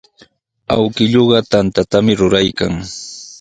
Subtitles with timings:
[0.75, 2.73] Awkilluuqa tantatami ruraykan.